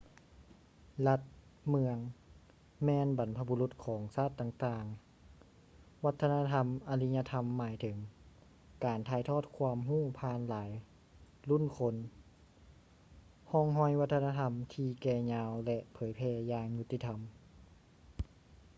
[1.07, 1.21] ລັດ-
[1.69, 1.97] ເມືອງ
[2.85, 7.97] ແມ່ນບັນພະບຸລຸດຂອງຊາດຕ່າງໆ ວັດທະນະທຳອາລິຍະທຳໝາຍເຖິງ
[8.85, 10.69] ການຖ່າຍທອດຄວາມຮູ້ຜ່ານຫລາຍ
[11.49, 11.95] ລຸ້ນຄົນ
[13.51, 17.19] ຮ່ອງຮອຍວັດທະນະທຳທີ່ແກ່ຍາວ ແລະ ເຜີຍແຜ່ຢ່າງຍຸດຕິທຳ